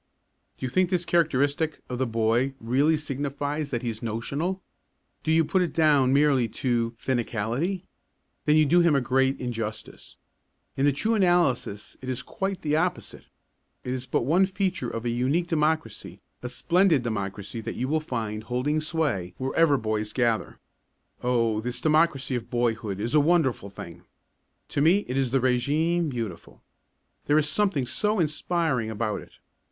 Do 0.57 0.65
you 0.65 0.71
think 0.71 0.89
this 0.89 1.05
characteristic 1.05 1.79
of 1.87 1.99
the 1.99 2.07
boy 2.07 2.55
really 2.59 2.97
signifies 2.97 3.69
that 3.69 3.83
he 3.83 3.91
is 3.91 4.01
"notional"? 4.01 4.59
Do 5.21 5.31
you 5.31 5.45
put 5.45 5.61
it 5.61 5.73
down 5.73 6.11
merely 6.11 6.45
as 6.45 6.49
"finicality"? 6.97 7.83
Then 8.45 8.55
you 8.55 8.65
do 8.65 8.79
him 8.79 8.95
a 8.95 8.99
great 9.01 9.39
injustice. 9.39 10.17
In 10.75 10.85
the 10.85 10.91
true 10.91 11.13
analysis 11.13 11.97
it 12.01 12.09
is 12.09 12.23
quite 12.23 12.63
the 12.63 12.75
opposite. 12.75 13.25
It 13.83 13.93
is 13.93 14.07
but 14.07 14.25
one 14.25 14.47
feature 14.47 14.89
of 14.89 15.05
a 15.05 15.09
unique 15.09 15.45
democracy, 15.45 16.19
a 16.41 16.49
splendid 16.49 17.03
democracy 17.03 17.61
that 17.61 17.75
you 17.75 17.87
will 17.87 17.99
find 17.99 18.45
holding 18.45 18.81
sway 18.81 19.35
wherever 19.37 19.77
boys 19.77 20.13
gather. 20.13 20.57
Oh, 21.21 21.61
this 21.61 21.79
democracy 21.79 22.33
of 22.35 22.49
boyhood 22.49 22.99
is 22.99 23.13
a 23.13 23.19
wonderful 23.19 23.69
thing! 23.69 24.01
To 24.69 24.81
me 24.81 25.05
it 25.07 25.15
is 25.15 25.29
the 25.29 25.39
régime 25.39 26.09
beautiful. 26.09 26.63
There 27.27 27.37
is 27.37 27.47
something 27.47 27.85
so 27.85 28.19
inspiring 28.19 28.89
about 28.89 29.21
it! 29.21 29.33